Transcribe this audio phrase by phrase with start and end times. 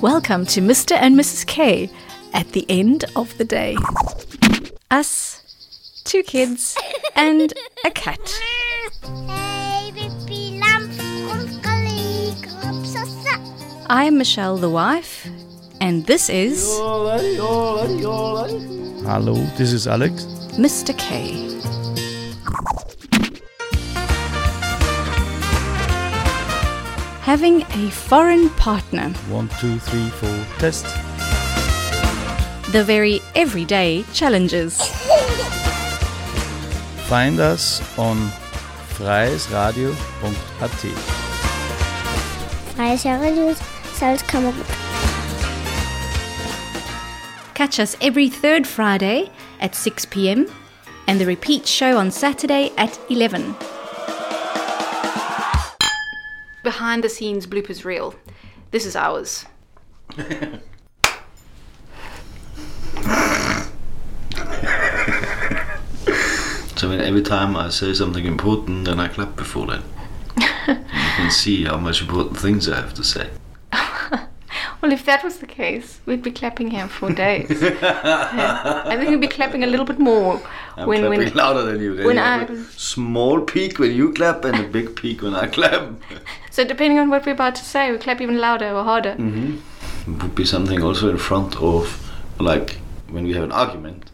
[0.00, 0.92] Welcome to Mr.
[0.92, 1.44] and Mrs.
[1.44, 1.90] K
[2.32, 3.76] at the end of the day.
[4.92, 5.42] Us,
[6.04, 6.78] two kids,
[7.16, 7.52] and
[7.84, 8.20] a cat.
[13.90, 15.26] I'm Michelle, the wife,
[15.80, 16.64] and this is
[19.04, 20.22] Hello, this is Alex.
[20.56, 20.96] Mr.
[20.96, 21.48] K.
[27.28, 30.86] Having a foreign partner, One, two, three, four, test.
[32.72, 34.80] the very everyday challenges.
[37.06, 38.16] Find us on
[38.96, 40.70] freiesradio.at.
[42.74, 43.52] Freies Radio
[43.98, 44.66] Salzkammergut.
[47.52, 50.46] Catch us every third Friday at 6 pm
[51.06, 53.54] and the repeat show on Saturday at 11.
[56.68, 58.14] Behind the scenes bloopers reel.
[58.72, 59.46] This is ours.
[66.76, 69.82] So every time I say something important, then I clap before then.
[70.68, 73.30] You can see how much important things I have to say.
[74.80, 77.60] Well, if that was the case, we'd be clapping here for days.
[77.60, 78.82] Yeah.
[78.86, 80.40] I think we'd be clapping a little bit more
[80.76, 81.96] I'm when clapping when louder than you.
[81.96, 85.34] Then when you I- a small peak when you clap and a big peak when
[85.34, 85.82] I clap.
[86.58, 89.14] So depending on what we're about to say, we clap even louder or harder.
[89.14, 90.18] Mm-hmm.
[90.18, 94.10] would be something also in front of, like when we have an argument.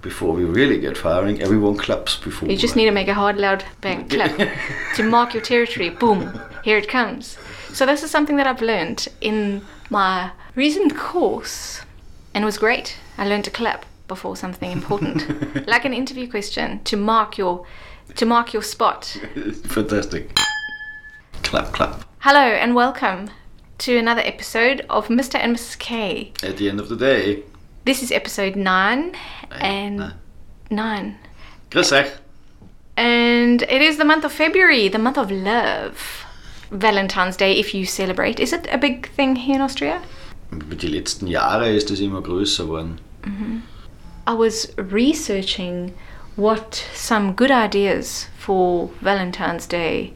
[0.00, 2.48] Before we really get firing, everyone claps before.
[2.48, 4.30] You just need to make a hard, loud bang clap
[4.94, 5.90] to mark your territory.
[5.90, 7.36] Boom, here it comes.
[7.72, 11.80] So this is something that I've learned in my recent course,
[12.32, 12.96] and it was great.
[13.16, 17.66] I learned to clap before something important, like an interview question, to mark your
[18.14, 19.18] to mark your spot.
[19.64, 20.38] Fantastic.
[21.48, 22.04] Clap, clap.
[22.20, 23.30] Hello and welcome
[23.78, 25.36] to another episode of Mr.
[25.36, 25.78] and Mrs.
[25.78, 26.32] K.
[26.42, 27.42] At the end of the day,
[27.86, 29.16] This is episode nine
[29.50, 30.12] and nine.
[30.70, 31.18] nine.
[31.70, 32.12] Grüß euch.
[32.98, 36.26] And it is the month of February, the month of love.
[36.70, 38.38] Valentine's Day, if you celebrate.
[38.38, 40.02] Is it a big thing here in Austria?
[40.52, 43.00] Die letzten Jahre ist es immer größer geworden.
[43.22, 43.60] Mm-hmm.
[44.26, 45.94] I was researching
[46.36, 50.12] what some good ideas for Valentine's Day.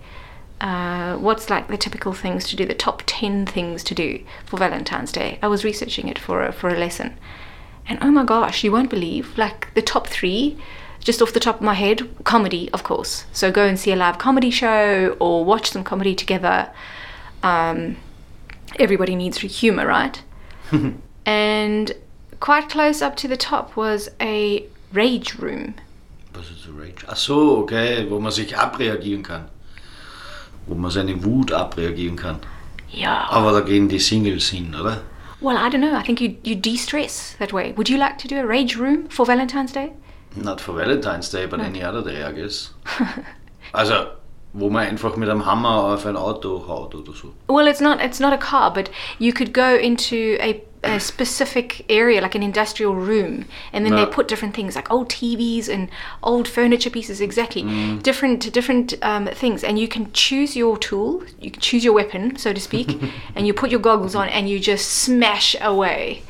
[0.63, 4.57] Uh, what's like the typical things to do, the top 10 things to do for
[4.57, 5.41] Valentine's Day.
[5.43, 7.19] I was researching it for a, for a lesson.
[7.89, 10.57] And oh my gosh, you won't believe, like the top three,
[11.01, 13.25] just off the top of my head, comedy, of course.
[13.33, 16.71] So go and see a live comedy show or watch some comedy together.
[17.43, 17.97] Um,
[18.79, 20.23] everybody needs humor, right?
[21.27, 21.93] and
[22.39, 25.75] quite close up to the top was a rage room.
[26.35, 27.05] Was ist so Rage?
[27.09, 29.49] Ach so, okay, wo man sich abreagieren kann.
[30.67, 32.39] Wo man seine Wut abreagieren kann.
[32.95, 33.31] Yeah.
[33.31, 35.03] Aber da gehen die Singles hin, oder?
[35.41, 35.99] Well, I don't know.
[35.99, 37.73] I think you you de-stress that way.
[37.77, 39.93] Would you like to do a rage room for Valentine's Day?
[40.37, 42.71] Not for Valentine's Day, but any other day, I guess.
[43.75, 44.07] also,
[44.53, 47.35] wo man einfach mit einem Hammer auf ein Auto haut oder so.
[47.49, 51.85] Well, it's not it's not a car, but you could go into a, a specific
[51.89, 55.89] area, like an industrial room, and then they put different things, like old TVs and
[56.23, 57.63] old furniture pieces, exactly,
[58.03, 62.37] different different um, things, and you can choose your tool, you can choose your weapon,
[62.37, 63.01] so to speak,
[63.37, 66.23] and you put your goggles on and you just smash away.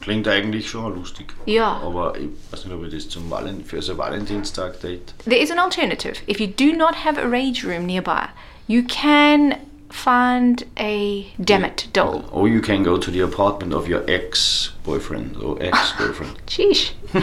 [0.00, 1.34] Klingt eigentlich schon lustig.
[1.44, 1.78] Ja.
[1.84, 5.12] Aber ich weiß nicht, ob ich das zum Valent für so ein Valentinstag-Date.
[5.26, 6.22] There is an alternative.
[6.26, 8.28] If you do not have a rage room nearby,
[8.66, 9.58] you can
[9.92, 12.28] find a damn it doll.
[12.32, 16.38] Or you can go to the apartment of your ex-boyfriend or ex-girlfriend.
[16.46, 16.92] Sheesh.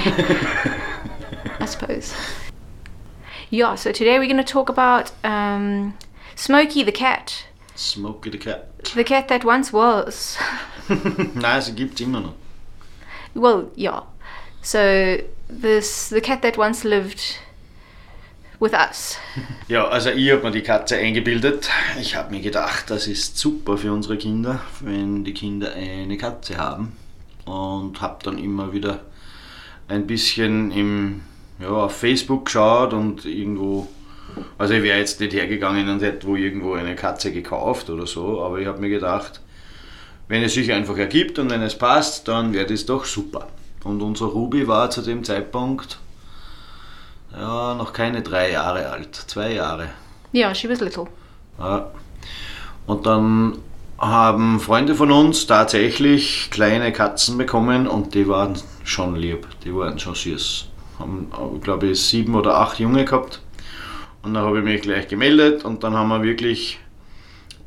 [1.60, 2.14] I suppose.
[3.50, 5.98] Yeah, so today we're going to talk about um,
[6.36, 7.46] Smokey the cat.
[7.76, 8.84] Smokey the Cat.
[8.96, 10.38] The cat that once was.
[10.88, 12.34] Gibt's immer noch.
[13.34, 14.02] Well, yeah.
[14.62, 17.38] So this the cat that once lived
[18.59, 19.18] with us.
[19.68, 21.69] Ja, also ich habe mir die Katze eingebildet.
[22.00, 26.57] Ich habe mir gedacht, das ist super für unsere Kinder, wenn die Kinder eine Katze
[26.57, 26.94] haben.
[27.45, 29.01] Und habe dann immer wieder
[29.88, 31.21] ein bisschen im,
[31.59, 33.88] ja, auf Facebook geschaut und irgendwo,
[34.57, 38.42] also ich wäre jetzt nicht hergegangen und hätte wo irgendwo eine Katze gekauft oder so,
[38.42, 39.39] aber ich habe mir gedacht,
[40.27, 43.48] wenn es sich einfach ergibt und wenn es passt, dann wäre das doch super.
[43.86, 46.00] Und unser Ruby war zu dem Zeitpunkt
[47.39, 49.89] ja, noch keine drei Jahre alt, zwei Jahre.
[50.34, 51.07] Yeah, she was little.
[51.60, 51.92] Ja.
[52.86, 53.57] Und dann
[53.98, 60.00] haben Freunde von uns tatsächlich kleine Katzen bekommen und die waren schon lieb, die waren
[60.00, 60.68] schon süß.
[61.00, 61.31] Haben,
[61.62, 63.39] glaube ich, sieben oder acht Junge gehabt
[64.24, 66.80] Und dann habe ich mich gleich gemeldet und dann haben wir wirklich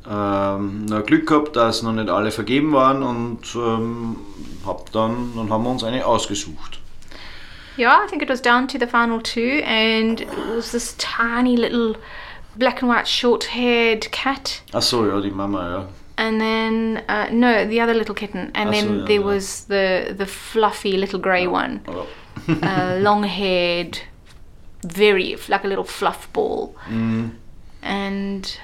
[0.09, 4.17] ähm, noch Glück gehabt, dass noch nicht alle vergeben waren und ähm,
[4.65, 6.80] hab dann, dann haben wir uns eine ausgesucht.
[7.81, 11.57] Yeah, I think it was down to the final two, and it was this tiny
[11.57, 11.95] little
[12.55, 14.61] black and white short haired cat.
[14.71, 15.85] I saw ja, die Mama, ja.
[16.17, 18.51] And then, uh, no, the other little kitten.
[18.53, 19.25] And Ah, then yeah, there yeah.
[19.25, 21.81] was the, the fluffy little grey one.
[21.87, 22.05] Aber,
[22.61, 23.97] uh, long haired,
[24.85, 26.75] very, like a little fluff ball.
[27.81, 28.57] And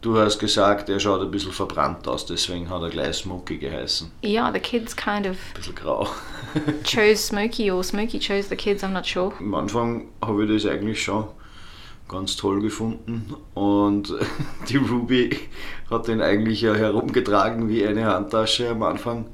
[0.00, 4.10] du hast gesagt, er schaut ein bisschen verbrannt aus, deswegen hat er gleich Smokey geheißen.
[4.24, 6.08] yeah, the kids kind of Ein bisschen grau.
[6.84, 9.32] chose Smokey, or Smokey chose the kids, I'm not sure.
[9.38, 11.24] Am Anfang habe ich das eigentlich schon
[12.08, 14.14] ganz toll gefunden und
[14.68, 15.38] die Ruby
[15.90, 19.26] hat den eigentlich ja herumgetragen wie eine Handtasche am Anfang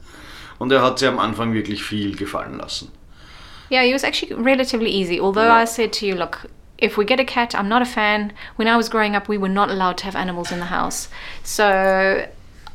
[0.59, 2.91] und er hat sie am Anfang wirklich viel gefallen lassen.
[3.71, 5.21] Yeah, it was actually relatively easy.
[5.21, 6.47] Although I said to you, look,
[6.79, 8.33] if we get a cat, I'm not a fan.
[8.57, 11.09] When I was growing up, we were not allowed to have animals in the house.
[11.43, 12.29] So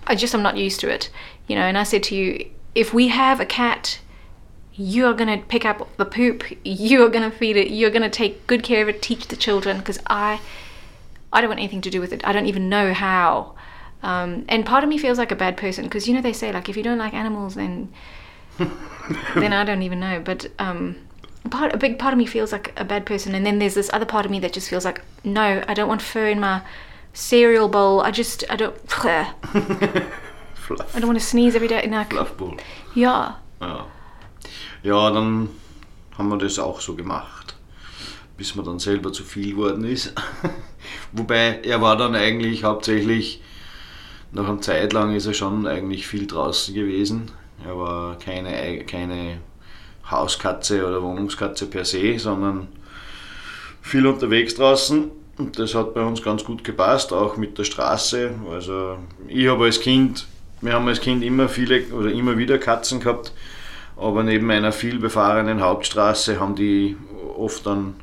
[0.08, 1.10] I just am not used to it.
[1.48, 4.00] You know, and I said to you, if we have a cat,
[4.74, 7.90] you are going to pick up the poop, you are going to feed it, you're
[7.90, 10.40] going to take good care of it, teach the children, because I,
[11.34, 12.22] I don't want anything to do with it.
[12.26, 13.56] I don't even know how.
[14.02, 16.54] Um, and part of me feels like a bad person because you know they say
[16.54, 17.92] like if you don't like animals then
[19.36, 20.22] then I don't even know.
[20.24, 20.96] But um,
[21.50, 23.90] part a big part of me feels like a bad person, and then there's this
[23.94, 26.62] other part of me that just feels like no, I don't want fur in my
[27.14, 28.02] cereal bowl.
[28.02, 28.76] I just I don't
[29.06, 29.34] I
[30.54, 31.86] Fluff, don't want to sneeze every day.
[31.88, 32.60] No, Fluffball.
[32.96, 33.86] yeah, Ja.
[34.84, 35.50] ja, dann
[36.18, 37.56] haben wir das auch so gemacht,
[38.38, 40.14] bis mir dann selber zu viel geworden ist.
[41.12, 43.42] Wobei er war dann eigentlich hauptsächlich,
[44.32, 47.32] nach einer Zeit lang ist er schon eigentlich viel draußen gewesen.
[47.66, 49.40] Er war keine, ei- keine
[50.12, 52.68] Hauskatze oder Wohnungskatze per se, sondern
[53.82, 55.12] viel unterwegs draußen.
[55.38, 58.32] Und das hat bei uns ganz gut gepasst, auch mit der Straße.
[58.52, 58.98] Also
[59.28, 60.28] ich habe als Kind,
[60.62, 63.32] wir haben als Kind immer viele oder immer wieder Katzen gehabt,
[63.96, 66.98] aber neben einer viel befahrenen Hauptstraße haben die
[67.38, 67.96] oft dann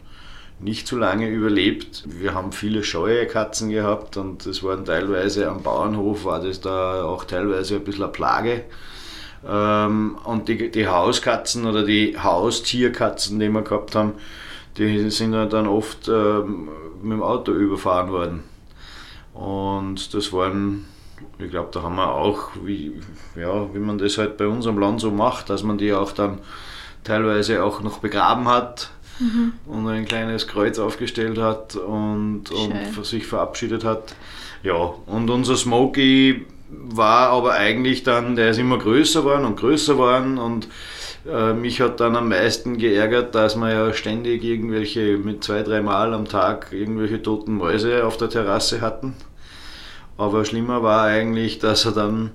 [0.58, 2.04] nicht so lange überlebt.
[2.06, 7.04] Wir haben viele scheue Katzen gehabt und das waren teilweise am Bauernhof, war das da
[7.04, 8.64] auch teilweise ein bisschen eine Plage.
[9.48, 14.14] Ähm, und die, die Hauskatzen oder die Haustierkatzen, die wir gehabt haben,
[14.76, 16.68] die sind ja dann oft ähm,
[17.02, 18.42] mit dem Auto überfahren worden.
[19.32, 20.86] Und das waren,
[21.38, 23.00] ich glaube, da haben wir auch, wie,
[23.36, 26.12] ja, wie man das halt bei uns am Land so macht, dass man die auch
[26.12, 26.38] dann
[27.04, 28.90] teilweise auch noch begraben hat
[29.66, 34.14] und ein kleines Kreuz aufgestellt hat und, und sich verabschiedet hat.
[34.62, 39.94] Ja, und unser Smokey war aber eigentlich dann, der ist immer größer geworden und größer
[39.94, 40.68] geworden und
[41.28, 45.80] äh, mich hat dann am meisten geärgert, dass wir ja ständig irgendwelche, mit zwei, drei
[45.80, 49.14] Mal am Tag irgendwelche toten Mäuse auf der Terrasse hatten.
[50.18, 52.30] Aber schlimmer war eigentlich, dass er dann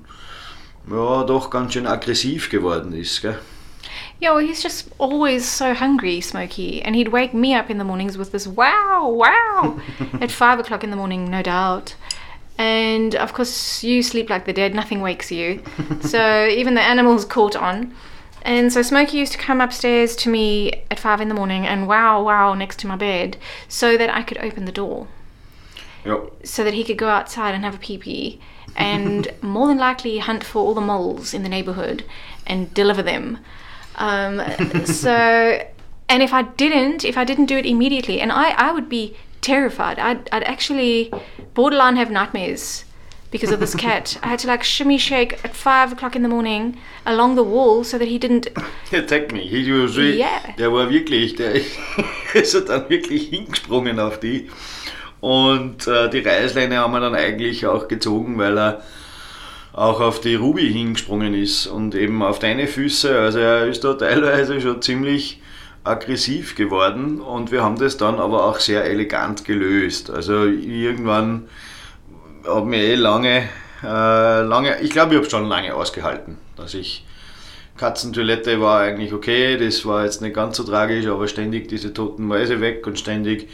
[0.90, 3.22] ja doch ganz schön aggressiv geworden ist.
[3.22, 3.40] Gell?
[4.22, 4.34] yeah.
[4.34, 8.18] Well, he's just always so hungry, Smokey, and he'd wake me up in the mornings
[8.18, 9.82] with this wow, wow,
[10.22, 11.96] at five o'clock in the morning, no doubt.
[12.58, 15.64] And of course, you sleep like the dead, nothing wakes you.
[16.02, 17.94] so even the animals caught on.
[18.44, 21.88] And so Smokey used to come upstairs to me at five in the morning and
[21.88, 23.38] wow, wow next to my bed
[23.68, 25.08] so that I could open the door,
[26.04, 28.40] Ja, so that he could go outside and have a pee pee
[28.76, 32.04] and more than likely hunt for all the moles in the neighborhood
[32.48, 33.38] and deliver them.
[33.96, 34.42] Um,
[34.86, 35.64] so,
[36.10, 39.16] and if I didn't, if I didn't do it immediately, and I, I would be
[39.42, 40.00] terrified.
[40.00, 41.12] I'd, I'd actually
[41.54, 42.86] borderline have nightmares
[43.32, 44.18] because of this cat.
[44.24, 47.84] I had to like shimmy shake at five o'clock in the morning along the wall
[47.84, 48.48] so that he didn't.
[48.92, 49.48] attack me.
[49.48, 50.40] He was really, Ja.
[50.58, 51.54] Der war wirklich, der
[52.34, 54.50] ist er dann wirklich hingesprungen auf die.
[55.20, 58.84] Und äh, die Reißleine haben wir dann eigentlich auch gezogen, weil er
[59.74, 63.18] auch auf die Ruby hingesprungen ist und eben auf deine Füße.
[63.18, 65.41] Also er ist da teilweise schon ziemlich
[65.84, 70.10] aggressiv geworden und wir haben das dann aber auch sehr elegant gelöst.
[70.10, 71.48] Also irgendwann
[72.46, 73.50] habe mir eh lange,
[73.84, 77.06] äh, lange, ich glaube, ich habe schon lange ausgehalten, dass ich
[77.78, 82.28] Katzentoilette war eigentlich okay, das war jetzt nicht ganz so tragisch, aber ständig diese toten
[82.28, 83.50] Mäuse weg und ständig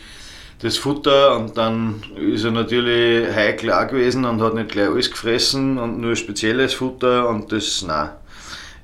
[0.62, 5.12] das Futter und dann ist er natürlich heikel auch gewesen und hat nicht gleich alles
[5.12, 8.18] gefressen und nur spezielles Futter und das, na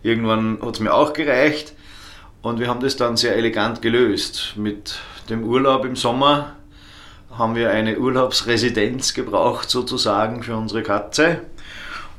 [0.04, 1.74] Irgendwann hat es mir auch gereicht
[2.44, 4.54] und wir haben das dann sehr elegant gelöst.
[4.56, 6.58] Mit dem Urlaub im Sommer
[7.32, 11.40] haben wir eine Urlaubsresidenz gebraucht sozusagen für unsere Katze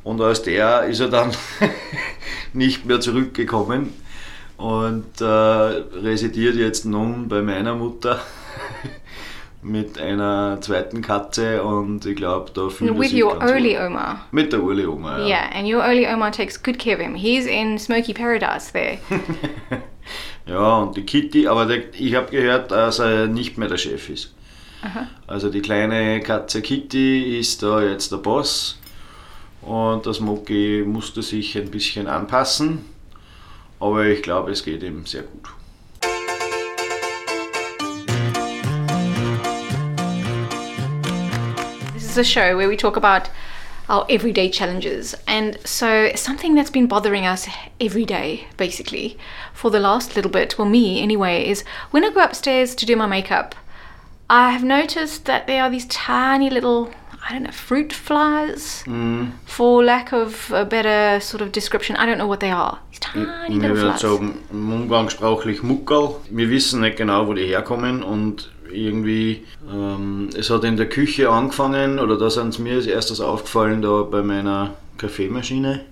[0.03, 1.31] und aus der ist er dann
[2.53, 3.93] nicht mehr zurückgekommen
[4.57, 8.21] und äh, residiert jetzt nun bei meiner Mutter
[9.63, 13.79] mit einer zweiten Katze und ich glaube, da fühlt er With sich your Oli.
[13.79, 14.25] Oma.
[14.33, 15.27] Mit der Uli Oma, ja.
[15.27, 17.15] Yeah, and your Oli Oma takes good care of him.
[17.15, 18.99] He's in Smoky Paradise there.
[20.47, 24.09] Ja, und die Kitty, aber der, ich habe gehört, dass er nicht mehr der Chef
[24.11, 24.35] ist.
[25.27, 28.79] Also die kleine Katze Kitty ist da jetzt der Boss
[29.63, 32.85] und das Moki musste sich ein bisschen anpassen,
[33.81, 35.49] aber ich glaube, es geht ihm sehr gut.
[41.95, 43.31] This is a show where we talk about
[43.89, 45.15] our everyday challenges.
[45.27, 47.49] And so, something that's been bothering us
[47.81, 49.19] every day, basically,
[49.53, 52.97] for the last little bit, well, me anyway, is when I go upstairs to do
[52.97, 53.55] my makeup,
[54.31, 56.91] I have noticed that there are these tiny little,
[57.29, 59.33] I don't know, fruit flies, mm.
[59.45, 61.97] for lack of a better sort of description.
[61.97, 62.79] I don't know what they are.
[62.91, 64.01] These tiny Wir little flies.
[64.01, 66.21] sagen, umgangssprachlich Muckerl.
[66.31, 71.31] Wir wissen nicht genau, wo die herkommen und irgendwie, ähm, es hat in der Küche
[71.31, 75.85] angefangen oder da sind mir als erstes aufgefallen, da bei meiner Kaffeemaschine.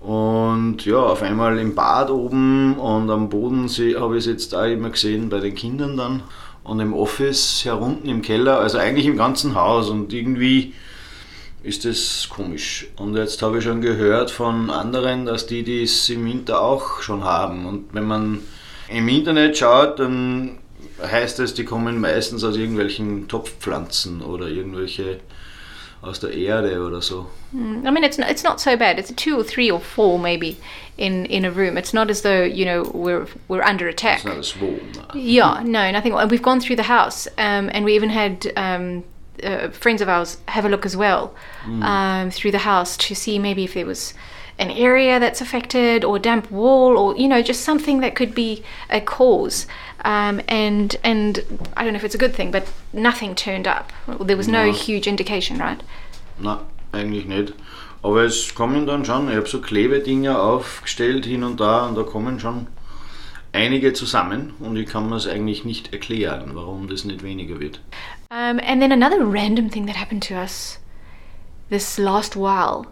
[0.00, 4.64] Und ja, auf einmal im Bad oben und am Boden habe ich es jetzt auch
[4.64, 6.22] immer gesehen bei den Kindern dann.
[6.62, 10.74] Und im Office herunten im Keller, also eigentlich im ganzen Haus und irgendwie
[11.62, 12.86] ist das komisch.
[12.96, 17.24] Und jetzt habe ich schon gehört von anderen, dass die das im Winter auch schon
[17.24, 17.64] haben.
[17.64, 18.40] Und wenn man
[18.88, 20.58] im Internet schaut, dann
[21.10, 25.20] heißt es, die kommen meistens aus irgendwelchen Topfpflanzen oder irgendwelche
[26.02, 27.26] aus der Erde oder so.
[27.52, 28.98] I mean, it's not, it's not so bad.
[28.98, 30.56] It's a two or three or four maybe
[30.98, 31.78] in, in a room.
[31.78, 34.18] It's not as though you know we're we're under attack.
[34.18, 34.92] It's not a swarm.
[35.14, 36.12] Yeah, no, nothing.
[36.12, 39.04] And we've gone through the house, um, and we even had um,
[39.42, 41.34] uh, friends of ours have a look as well
[41.66, 44.14] um, through the house to see maybe if there was
[44.58, 48.62] an area that's affected or damp wall or you know just something that could be
[48.90, 49.66] a cause.
[50.04, 51.38] Um, and and
[51.76, 53.90] I don't know if it's a good thing, but nothing turned up.
[54.20, 54.72] There was no No.
[54.72, 55.80] huge indication, right?
[56.38, 56.58] Nein,
[56.92, 57.54] eigentlich nicht.
[58.02, 62.02] Aber es kommen dann schon, ich habe so Klebedinger aufgestellt hin und da und da
[62.02, 62.66] kommen schon
[63.52, 67.80] einige zusammen und ich kann mir es eigentlich nicht erklären, warum das nicht weniger wird.
[68.30, 70.78] Um, and then another random thing that happened to us
[71.70, 72.84] this last while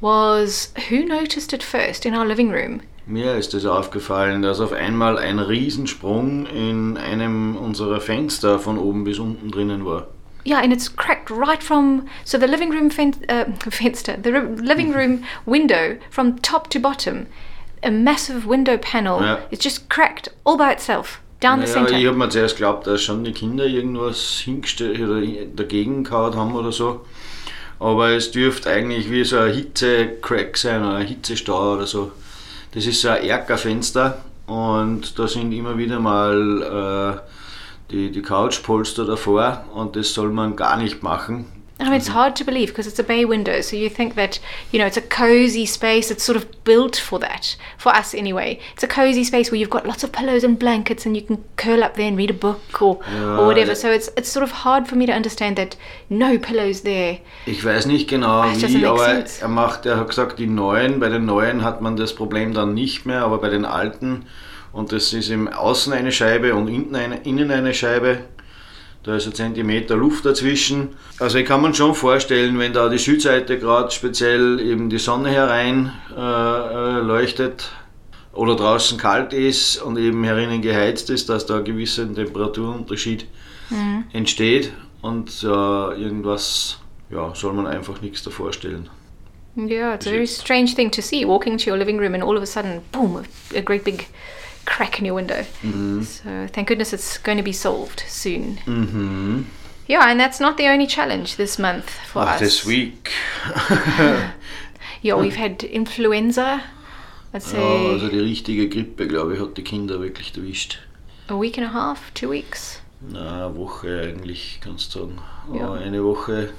[0.00, 2.82] was who noticed it first in our living room?
[3.06, 9.04] Mir ist es aufgefallen, dass auf einmal ein Riesensprung in einem unserer Fenster von oben
[9.04, 10.06] bis unten drinnen war.
[10.44, 14.30] Yeah, and it's cracked right from so the living room fen- uh, fenster, the
[14.62, 17.26] living room window from top to bottom.
[17.84, 19.38] A massive window panel Yeah.
[19.50, 21.98] is just cracked all by itself down the Naja, center.
[21.98, 25.20] ich habe mir zuerst geglaubt, dass schon die Kinder irgendwas hingestellt oder
[25.56, 27.04] dagegen gehauen haben oder so.
[27.80, 32.12] Aber es dürfte eigentlich wie so ein Hitzecrack sein oder ein Hitzestau oder so.
[32.72, 39.04] Das ist so ein Erkerfenster und da sind immer wieder mal äh, die, die Couchpolster
[39.04, 41.61] davor und das soll man gar nicht machen.
[41.82, 44.38] I mean, it's hard to believe because it's a bay window, so you think that,
[44.70, 46.10] you know, it's a cozy space.
[46.10, 48.58] It's sort of built for that, for us anyway.
[48.74, 51.42] It's a cozy space where you've got lots of pillows and blankets and you can
[51.56, 53.72] curl up there and read a book or, or whatever.
[53.72, 53.82] Yeah.
[53.82, 55.76] So it's it's sort of hard for me to understand that
[56.08, 57.18] no pillows there.
[57.46, 59.42] Ich weiß nicht genau Ah, wie, aber sense.
[59.42, 62.74] er macht, er hat gesagt, die neuen, bei den neuen hat man das Problem dann
[62.74, 64.26] nicht mehr, aber bei den alten,
[64.72, 68.20] und das ist im Außen eine Scheibe und innen eine, innen eine Scheibe,
[69.02, 70.90] da ist ein Zentimeter Luft dazwischen.
[71.18, 75.30] Also ich kann mir schon vorstellen, wenn da die Südseite gerade speziell eben die Sonne
[75.30, 77.70] herein äh, äh, leuchtet
[78.32, 83.26] oder draußen kalt ist und eben herinnen geheizt ist, dass da ein gewisser Temperaturunterschied
[84.12, 86.78] entsteht und äh, irgendwas,
[87.10, 88.88] ja, soll man einfach nichts davor stellen.
[89.56, 91.26] Yeah, it's a very strange thing to see.
[91.26, 93.22] Walking to your living room and all of a sudden, boom,
[93.54, 94.06] a great big
[94.64, 95.44] crack in your window.
[96.04, 98.58] So thank goodness it's going to be solved soon.
[98.66, 99.44] Mhm.
[99.88, 102.40] Yeah, and that's not the only challenge this month for Ach, us.
[102.40, 103.10] this week.
[105.02, 106.60] Yeah, we've had influenza.
[107.34, 110.78] I'd say Ja, also die richtige Grippe, glaube ich, hat die Kinder wirklich erwischt.
[111.28, 112.80] a week and a half, two weeks.
[113.00, 115.18] Na, eine Woche eigentlich, kannst du sagen.
[115.52, 115.64] Ja.
[115.66, 116.50] Aber Eine Woche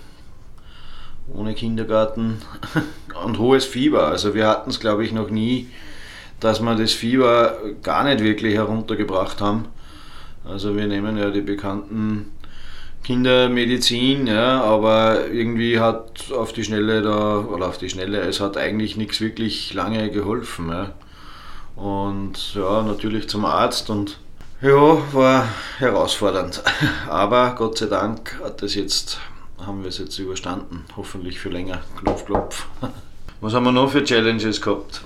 [1.33, 2.41] ohne Kindergarten
[3.23, 4.07] und hohes Fieber.
[4.07, 5.69] Also wir hatten es, glaube ich, noch nie,
[6.39, 9.65] dass wir das Fieber gar nicht wirklich heruntergebracht haben.
[10.45, 12.31] Also wir nehmen ja die bekannten
[13.03, 18.55] Kindermedizin, ja, aber irgendwie hat auf die Schnelle da, oder auf die Schnelle, es hat
[18.57, 20.69] eigentlich nichts wirklich lange geholfen.
[20.69, 20.93] Ja.
[21.75, 24.19] Und ja, natürlich zum Arzt und
[24.61, 25.49] ja, war
[25.79, 26.63] herausfordernd.
[27.09, 29.19] Aber Gott sei Dank hat das jetzt,
[29.59, 30.85] haben wir es jetzt überstanden.
[30.95, 31.81] Hoffentlich für länger.
[31.99, 32.67] Klopf, klopf.
[33.41, 35.01] Was haben wir noch für Challenges gehabt?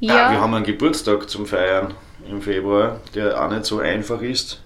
[0.00, 0.28] Yeah.
[0.28, 1.94] Ah, wir haben einen Geburtstag zum Feiern
[2.28, 4.60] im Februar, der auch nicht so einfach ist.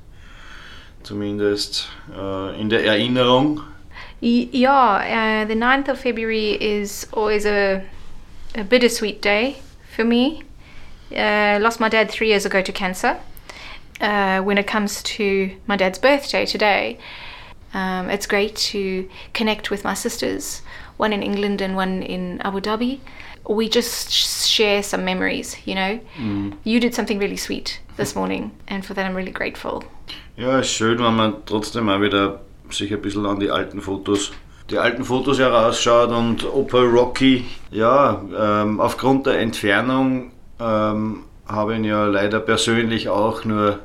[1.03, 3.63] zumindest äh, in der Erinnerung.
[4.21, 7.85] Yeah, uh, the 9th of February is always a,
[8.55, 9.63] a bittersweet day
[9.95, 10.43] for me.
[11.11, 13.17] Uh, lost my dad three years ago to cancer.
[14.01, 16.99] Uh, when it comes to my dad's birthday today,
[17.75, 20.63] um, it's great to connect with my sisters,
[20.97, 23.01] one in England and one in Abu Dhabi.
[23.49, 26.01] We just sh- share some memories, you know.
[26.65, 29.83] You did something really sweet this morning, and for that I'm really grateful.
[30.37, 32.41] Ja, ist schön, wenn man trotzdem auch wieder
[32.71, 34.33] sich ein bisschen an die alten Fotos,
[34.71, 41.79] die alten Fotos herausschaut und Opa Rocky, ja, ähm, aufgrund der Entfernung ähm, habe ich
[41.79, 43.79] ihn ja leider persönlich auch nur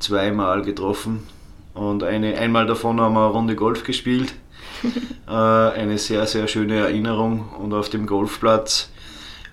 [0.00, 1.26] zweimal getroffen
[1.74, 4.34] und eine, einmal davon haben wir eine Runde Golf gespielt.
[5.28, 8.90] äh, eine sehr, sehr schöne Erinnerung und auf dem Golfplatz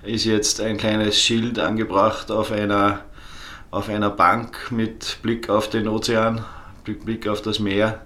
[0.03, 3.01] ist jetzt ein kleines Schild angebracht auf einer
[3.71, 6.43] auf einer Bank mit Blick auf den Ozean,
[6.83, 8.05] Blick, Blick auf das Meer.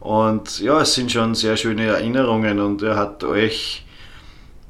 [0.00, 3.84] Und ja, es sind schon sehr schöne Erinnerungen und er hat euch,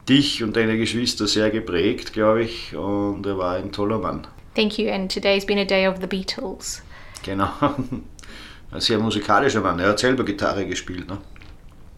[0.08, 2.74] dich und deine Geschwister sehr geprägt, glaube ich.
[2.74, 4.26] Und er war ein toller Mann.
[4.54, 6.82] Thank you, and today's been a day of the Beatles.
[7.22, 7.50] Genau.
[8.70, 9.78] Ein sehr musikalischer Mann.
[9.78, 11.08] Er hat selber Gitarre gespielt.
[11.08, 11.18] Ne?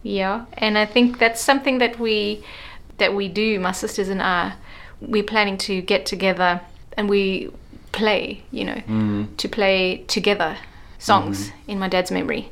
[0.03, 2.43] Yeah, and I think that's something that we
[2.97, 3.59] that we do.
[3.59, 4.53] My sisters and I,
[5.01, 6.61] we're planning to get together
[6.97, 7.49] and we
[7.91, 8.43] play.
[8.51, 10.57] You know, to play together
[10.97, 12.51] songs in my dad's memory.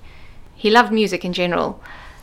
[0.56, 1.82] He loved music in general.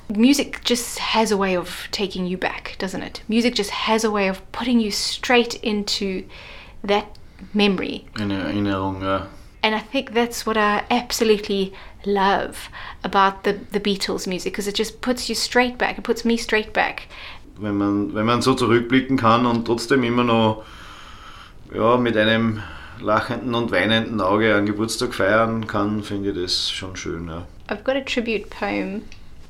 [0.09, 3.23] Music just has a way of taking you back, doesn't it?
[3.29, 6.27] Music just has a way of putting you straight into
[6.83, 7.07] that
[7.55, 8.07] memory.
[8.19, 9.27] Eine Erinnerung, ja.
[9.63, 11.73] And I think that's what I absolutely
[12.07, 12.69] love
[13.03, 15.99] about the, the Beatles music because it just puts you straight back.
[15.99, 17.09] It puts me straight back.
[17.59, 20.65] Wenn man, wenn man so zurückblicken kann und trotzdem immer noch
[21.73, 22.63] ja, mit einem
[23.01, 27.29] lachenden und weinenden Auge einen Geburtstag feiern kann, finde ich das schon schön.
[27.29, 27.47] Ja.
[27.69, 29.03] I've got a tribute poem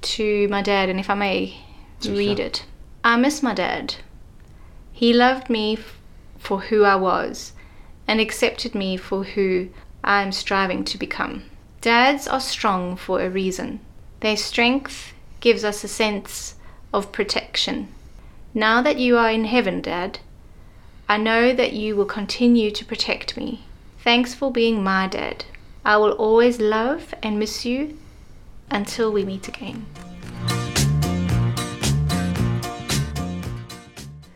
[0.03, 1.55] to my dad, and if I may
[2.01, 2.17] Sicher.
[2.17, 2.65] read it.
[3.05, 3.97] I miss my dad.
[4.93, 5.79] He loved me
[6.39, 7.53] for who I was
[8.07, 9.69] and accepted me for who
[10.05, 11.43] I am striving to become.
[11.85, 13.79] Dads are strong for a reason.
[14.21, 16.55] Their strength gives us a sense
[16.95, 17.89] of protection.
[18.55, 20.21] Now that you are in heaven, Dad,
[21.11, 23.67] I know that you will continue to protect me.
[23.99, 25.45] Thanks for being my dad.
[25.85, 27.99] I will always love and miss you
[28.71, 29.85] until we meet again.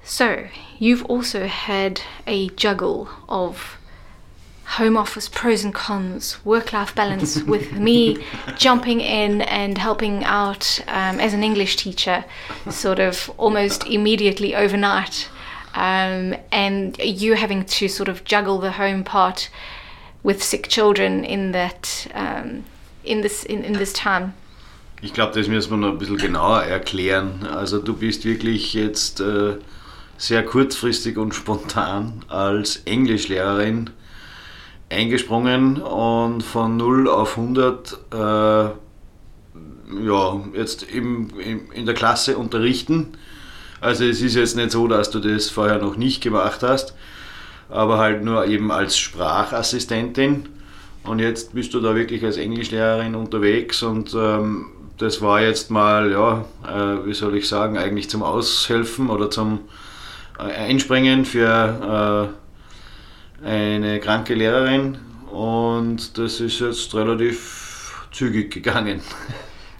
[0.04, 3.77] So, you've also had a juggle of
[4.76, 8.18] home office pros and cons, work life balance with me
[8.56, 12.24] jumping in and helping out um, as an English teacher,
[12.70, 15.28] sort of almost immediately overnight.
[15.74, 19.48] Um, and you having to sort of juggle the home part
[20.22, 22.64] with sick children in that um,
[23.04, 24.34] in this in, in this time.
[25.00, 27.46] Ich glaube, das müssen wir noch ein bisschen genauer erklären.
[27.46, 29.54] Also du bist wirklich jetzt äh,
[30.16, 33.90] sehr kurzfristig und spontan als Englischlehrerin
[34.90, 38.16] eingesprungen und von 0 auf 100 äh,
[40.04, 43.12] ja, jetzt im, im, in der Klasse unterrichten.
[43.80, 46.94] Also es ist jetzt nicht so, dass du das vorher noch nicht gemacht hast,
[47.68, 50.48] aber halt nur eben als Sprachassistentin.
[51.04, 54.66] Und jetzt bist du da wirklich als Englischlehrerin unterwegs und ähm,
[54.98, 59.60] das war jetzt mal, ja, äh, wie soll ich sagen, eigentlich zum Aushelfen oder zum
[60.38, 62.47] äh, Einspringen für äh,
[63.44, 64.98] eine kranke Lehrerin
[65.30, 69.00] und das ist jetzt relativ zügig gegangen.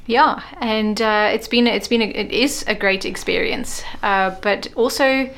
[0.08, 4.70] Yeah, and uh, it's been it's been a, it is a great experience, uh, but
[4.74, 5.28] also.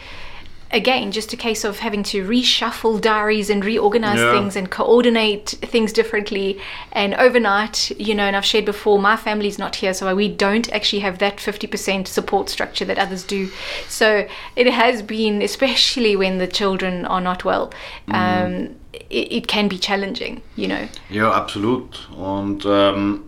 [0.72, 4.30] Again, just a case of having to reshuffle diaries and reorganize Yeah.
[4.32, 6.58] things and coordinate things differently.
[6.92, 10.70] And overnight, you know, and I've shared before, my family's not here, so we don't
[10.72, 13.48] actually have that 50% support structure that others do.
[13.88, 17.72] So it has been, especially when the children are not well,
[18.12, 20.88] um, it, it can be challenging, you know.
[21.10, 22.08] Ja, absolut.
[22.16, 23.22] Und ähm,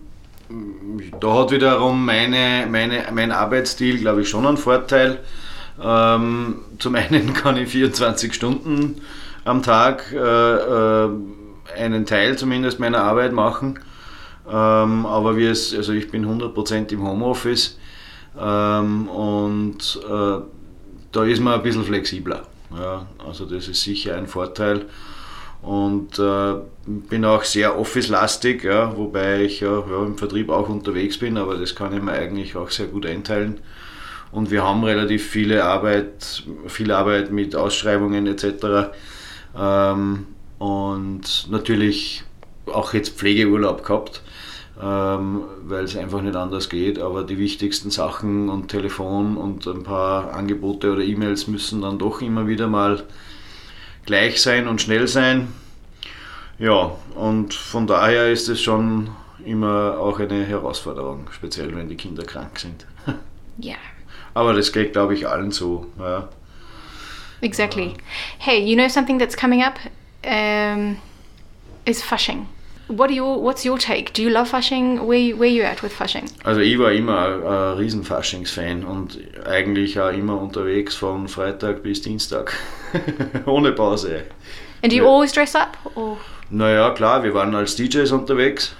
[1.19, 5.19] da hat wiederum meine, meine, mein Arbeitsstil, glaube ich, schon einen Vorteil.
[5.81, 9.01] Ähm, zum einen kann ich 24 Stunden
[9.45, 11.09] am Tag äh, äh,
[11.77, 13.79] einen Teil zumindest meiner Arbeit machen.
[14.47, 17.77] Ähm, aber wie es, also ich bin 100% im Homeoffice
[18.39, 20.41] ähm, und äh,
[21.11, 22.43] da ist man ein bisschen flexibler.
[22.75, 24.85] Ja, also das ist sicher ein Vorteil
[25.61, 26.55] und äh,
[26.85, 31.55] bin auch sehr office-lastig, ja, wobei ich ja, ja, im Vertrieb auch unterwegs bin, aber
[31.55, 33.61] das kann ich mir eigentlich auch sehr gut einteilen.
[34.33, 38.91] Und wir haben relativ viele Arbeit, viel Arbeit mit Ausschreibungen etc.
[39.55, 40.25] Ähm,
[40.57, 42.23] und natürlich
[42.65, 44.23] auch jetzt Pflegeurlaub gehabt,
[44.81, 46.97] ähm, weil es einfach nicht anders geht.
[46.97, 52.21] Aber die wichtigsten Sachen und Telefon und ein paar Angebote oder E-Mails müssen dann doch
[52.21, 53.03] immer wieder mal
[54.07, 55.49] gleich sein und schnell sein.
[56.57, 59.09] Ja, und von daher ist es schon
[59.45, 62.87] immer auch eine Herausforderung, speziell wenn die Kinder krank sind.
[63.61, 63.92] Yeah.
[64.33, 65.85] Aber das geht, glaube ich, allen so.
[65.99, 66.29] Ja.
[67.41, 67.93] Exactly.
[68.39, 69.77] Hey, you know something that's coming up
[70.25, 70.97] um,
[71.85, 72.47] is Fasching.
[72.87, 74.11] What are your What's your take?
[74.13, 75.07] Do you love Fasching?
[75.07, 76.29] Where Where you at with Fasching?
[76.43, 81.81] Also ich war immer ein, ein riesen Faschingsfan und eigentlich auch immer unterwegs von Freitag
[81.83, 82.53] bis Dienstag.
[83.45, 84.23] Ohne Pause.
[84.81, 85.09] And do you Yeah.
[85.09, 85.77] always dress up?
[85.95, 86.17] Or
[86.49, 88.75] Naja, klar, wir waren als DJs unterwegs.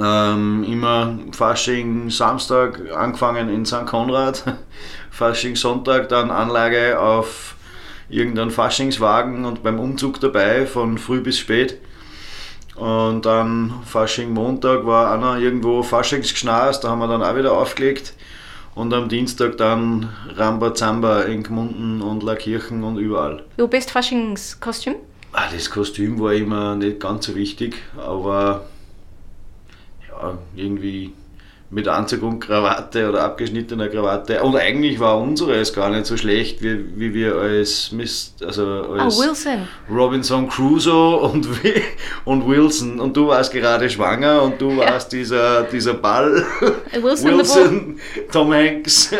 [0.00, 3.86] Ähm, immer Fasching Samstag angefangen in St.
[3.86, 4.42] Konrad,
[5.10, 7.54] Fasching Sonntag dann Anlage auf
[8.08, 11.78] irgendeinen Faschingswagen und beim Umzug dabei von früh bis spät.
[12.76, 17.52] Und dann Fasching Montag war auch noch irgendwo Faschingsgeschnast, da haben wir dann auch wieder
[17.52, 18.14] aufgelegt.
[18.74, 23.44] Und am Dienstag dann Rambazamba in Gmunden und Lackirchen und überall.
[23.56, 24.96] your best Fasching's costume?
[25.32, 28.66] Ah, das Kostüm war immer nicht ganz so wichtig, aber
[30.22, 31.12] ja, irgendwie
[31.70, 34.42] mit Anzug und Krawatte oder abgeschnittener Krawatte.
[34.44, 38.92] Und eigentlich war unseres gar nicht so schlecht, wie, wie wir als, Mist, also Oh,
[38.92, 39.66] als Wilson.
[39.90, 41.48] Robinson Crusoe und,
[42.24, 43.00] und Wilson.
[43.00, 46.44] Und du warst gerade schwanger und du warst dieser, dieser Ball.
[46.92, 47.38] Wilson, the ball.
[47.38, 48.00] Wilson,
[48.30, 49.10] Tom Hanks,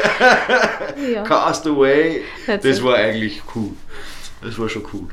[1.12, 1.22] Ja.
[1.24, 2.22] Castaway.
[2.62, 3.70] Das war eigentlich cool.
[4.42, 5.08] Das war schon cool.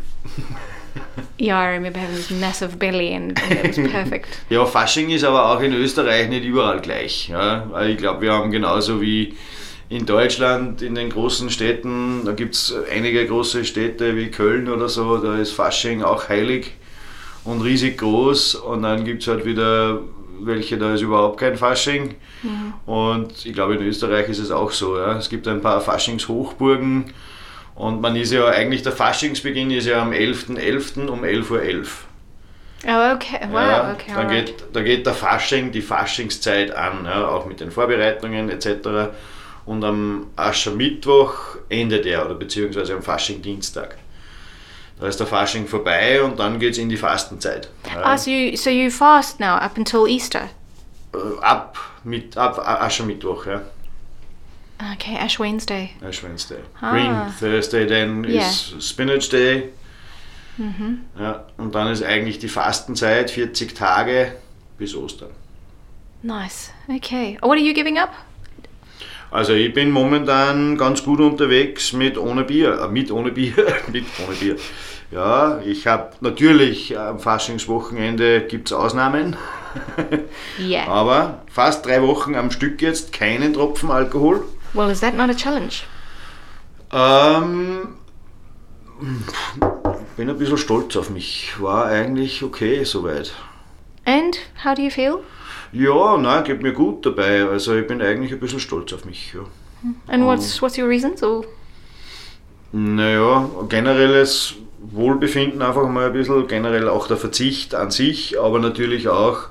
[1.39, 4.27] I remember having this massive belly and, it was perfect.
[4.49, 7.29] Ja, Fasching ist aber auch in Österreich nicht überall gleich.
[7.29, 7.67] Ja.
[7.87, 9.35] Ich glaube, wir haben genauso wie
[9.89, 14.87] in Deutschland, in den großen Städten, da gibt es einige große Städte wie Köln oder
[14.87, 16.73] so, da ist Fasching auch heilig
[17.43, 18.55] und riesig groß.
[18.55, 19.99] Und dann gibt es halt wieder
[20.39, 22.15] welche, da ist überhaupt kein Fasching.
[22.85, 24.97] Und ich glaube, in Österreich ist es auch so.
[24.97, 25.17] Ja.
[25.17, 27.13] Es gibt ein paar Faschingshochburgen.
[27.75, 31.07] Und man ist ja eigentlich, der Faschingsbeginn ist ja am 11.11.
[31.07, 31.87] um 11.11 Uhr.
[32.87, 33.39] Oh, okay.
[33.49, 33.61] Wow.
[33.61, 34.11] Ja, okay.
[34.15, 39.11] dann geht, da geht der Fasching, die Faschingszeit an, ja, auch mit den Vorbereitungen etc.
[39.65, 43.97] Und am Aschermittwoch endet er, oder beziehungsweise am Faschingdienstag.
[44.99, 47.69] Da ist der Fasching vorbei und dann geht es in die Fastenzeit.
[47.91, 50.49] Ja, Ah, so you so you fast now up until Easter.
[51.13, 53.61] Äh, ab, mit, ab Aschermittwoch, ja.
[54.93, 55.91] Okay, Ash Wednesday.
[56.07, 56.57] Ash Wednesday.
[56.81, 56.91] Ah.
[56.91, 58.41] Green Thursday dann Ja.
[58.41, 59.69] ist Spinach Day.
[60.57, 61.01] Mhm.
[61.19, 64.33] Ja, und dann ist eigentlich die Fastenzeit 40 Tage
[64.77, 65.29] bis Ostern.
[66.23, 66.71] Nice.
[66.87, 67.37] Okay.
[67.41, 68.09] What are you giving up?
[69.31, 73.53] Also ich bin momentan ganz gut unterwegs mit ohne Bier, äh, mit ohne Bier,
[73.91, 74.55] mit ohne Bier.
[75.11, 79.35] Ja, ich habe natürlich am Faschingswochenende gibt es Ausnahmen,
[80.59, 80.85] Yeah.
[80.87, 84.43] aber fast drei Wochen am Stück jetzt keinen Tropfen Alkohol.
[84.73, 85.83] Well, is that not a challenge?
[86.93, 87.95] Ähm,
[90.17, 93.33] bin ein bisschen stolz auf mich, war eigentlich okay soweit.
[94.05, 95.19] And how do you feel?
[95.71, 99.33] Ja, nein, geht mir gut dabei, also ich bin eigentlich ein bisschen stolz auf mich.
[99.33, 99.41] Ja.
[100.07, 101.23] And what's what's your reasons?
[101.23, 101.45] Or
[102.71, 109.07] Naja, generelles Wohlbefinden einfach mal ein bisschen, generell auch der Verzicht an sich, aber natürlich
[109.07, 109.47] auch,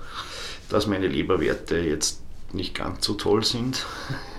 [0.69, 2.20] dass meine Leberwerte jetzt
[2.55, 3.85] nicht ganz so toll sind.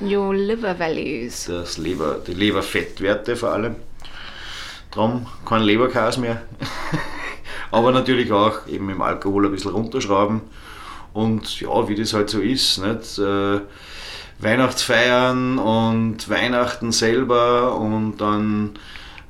[0.02, 1.46] your liver values?
[1.46, 3.76] Das Leber, die Leberfettwerte vor allem.
[4.92, 6.42] Drum kein Leberkas mehr.
[7.72, 10.42] aber natürlich auch eben im Alkohol ein bisschen runterschrauben.
[11.14, 13.18] Und ja, wie das halt so ist, nicht?
[13.18, 13.62] Äh,
[14.40, 18.72] Weihnachtsfeiern und Weihnachten selber und dann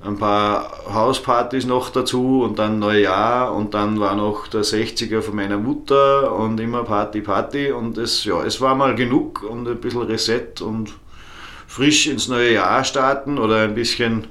[0.04, 5.36] ein paar Hauspartys noch dazu und dann Neujahr und dann war noch der 60er von
[5.36, 9.78] meiner Mutter und immer Party, Party und es, ja, es war mal genug und ein
[9.78, 10.92] bisschen Reset und
[11.68, 14.28] frisch ins neue Jahr starten oder ein bisschen,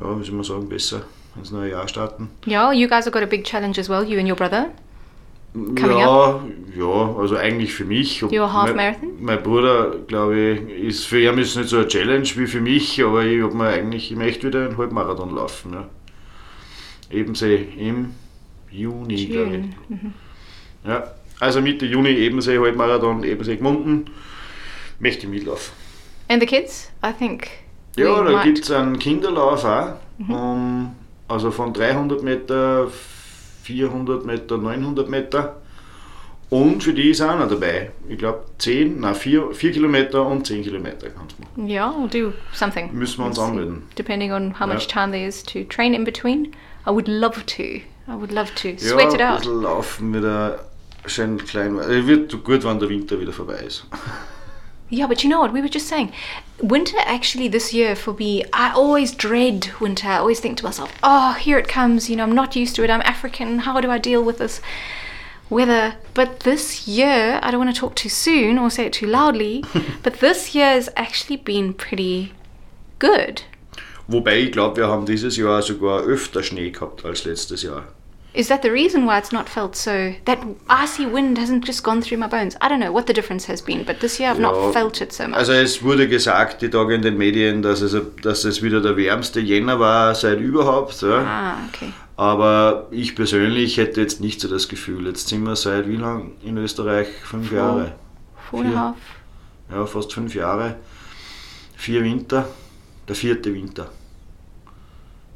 [0.00, 1.02] ja, wie soll man sagen, besser
[1.36, 2.30] ins neue Jahr starten.
[2.46, 4.04] Yeah, you guys have got a big challenge as well.
[4.04, 4.66] You and your brother.
[5.54, 6.44] Coming ja,
[6.76, 8.20] ja, also eigentlich für mich.
[8.24, 9.08] Your half mein, marathon?
[9.20, 13.00] Mein Bruder, glaube ich, ist für ihn ist nicht so eine Challenge wie für mich,
[13.04, 15.74] aber ich habe mir eigentlich, ich möchte wieder einen Halbmarathon laufen.
[15.74, 15.86] Ja.
[17.08, 18.14] Ebensee im
[18.68, 19.98] Juni, glaube ich.
[20.84, 21.04] Ja,
[21.38, 24.10] also Mitte Juni Ebensee Halbmarathon, Ebensee Gmunden.
[24.98, 25.72] Möchte ich mitlaufen.
[26.28, 26.90] And the kids?
[27.04, 27.48] I think.
[27.96, 29.92] Ja, da gibt es einen Kinderlauf auch.
[30.18, 30.34] Mhm.
[30.34, 30.96] Um,
[31.28, 32.88] also von 300 Meter,
[33.64, 35.56] 400 Meter, 900 Meter.
[36.50, 37.90] Und für die ist auch noch dabei.
[38.08, 41.68] Ich glaube 10, nein 4, 4 Kilometer und 10 Kilometer kannst du machen.
[41.68, 42.90] Yeah, I'll do something.
[42.92, 43.42] Müssen wir uns see.
[43.42, 43.82] anmelden.
[43.96, 46.52] Depending on how much time there is to train in between.
[46.86, 47.62] I would love to.
[47.62, 48.68] I would love to.
[48.68, 49.44] Ja, Sweat it ein out.
[49.46, 50.60] laufen wieder
[51.06, 51.78] schön klein.
[51.78, 53.86] Es wird gut, wenn der Winter wieder vorbei ist.
[54.90, 55.52] Yeah, but you know what?
[55.52, 56.12] We were just saying,
[56.62, 60.08] winter actually this year for me, I always dread winter.
[60.08, 62.10] I always think to myself, oh, here it comes.
[62.10, 62.90] You know, I'm not used to it.
[62.90, 63.60] I'm African.
[63.60, 64.60] How do I deal with this
[65.48, 65.96] weather?
[66.12, 69.64] But this year, I don't want to talk too soon or say it too loudly,
[70.02, 72.32] but this year has actually been pretty
[72.98, 73.42] good.
[74.06, 77.88] Wobei ich glaube, wir haben dieses Jahr sogar öfter Schnee gehabt als letztes Jahr.
[78.34, 80.12] Is that the reason why it's not felt so?
[80.24, 82.56] That icy wind hasn't just gone through my bones.
[82.60, 85.00] I don't know what the difference has been, but this year I've Ja, not felt
[85.00, 85.36] it so much.
[85.38, 88.96] Also es wurde gesagt, die Tage in den Medien, dass es, dass es wieder der
[88.96, 91.00] wärmste Jänner war seit überhaupt.
[91.02, 91.18] Ja.
[91.24, 91.92] ah, okay.
[92.16, 95.06] Aber ich persönlich hätte jetzt nicht so das Gefühl.
[95.06, 97.06] Jetzt sind wir seit wie lang in Österreich?
[97.22, 97.56] Fünf Four.
[97.58, 97.92] Jahre.
[98.50, 98.80] Four and a Vier.
[98.80, 98.96] half.
[99.70, 100.74] Ja, fast fünf Jahre.
[101.76, 102.48] Vier Winter.
[103.08, 103.90] Der vierte Winter.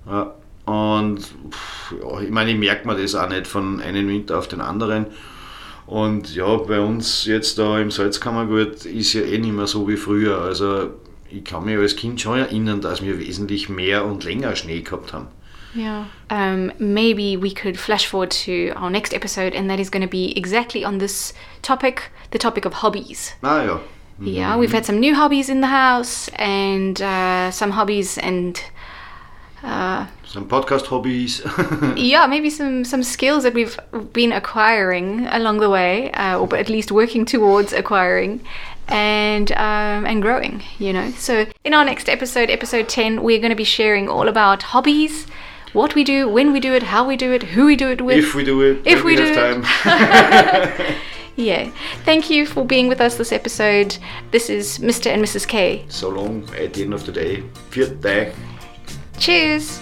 [0.07, 0.35] Ja.
[0.69, 4.49] Und pff, ja, ich meine, ich merke mir das auch nicht von einem Winter auf
[4.49, 5.07] den anderen.
[5.87, 9.97] Und ja, bei uns jetzt da im Salzkammergut ist ja eh nicht mehr so wie
[9.97, 10.43] früher.
[10.43, 10.91] Also
[11.31, 15.15] ich kann mich als Kind schon erinnern, dass wir wesentlich mehr und länger Schnee gehabt
[15.15, 15.29] haben.
[15.75, 16.05] Yeah.
[16.31, 20.09] Um, maybe we could flash forward to our next episode, and that is going to
[20.09, 23.35] be exactly on this topic the topic of hobbies.
[23.43, 23.81] Ah ja.
[24.21, 28.61] Yeah, we've had some new hobbies in the house, and uh, some hobbies, and
[29.63, 31.43] uh, Some podcast hobbies
[31.97, 33.79] yeah, maybe some, some skills that we've
[34.13, 38.41] been acquiring along the way, uh, or at least working towards acquiring.
[38.91, 41.11] And um, and growing, you know.
[41.11, 45.27] So in our next episode, episode ten, we're going to be sharing all about hobbies,
[45.75, 48.01] what we do, when we do it, how we do it, who we do it
[48.01, 48.17] with.
[48.17, 49.63] if we do it, If we we, do have it.
[49.63, 50.97] time.
[51.37, 51.71] Yeah.
[52.05, 53.97] Thank you for being with us this episode.
[54.33, 55.07] This is Mr.
[55.13, 55.47] and Mrs.
[55.47, 55.85] K.
[55.89, 57.45] so long at the end of the day.
[57.71, 58.33] Tag.
[59.19, 59.81] Tschüss!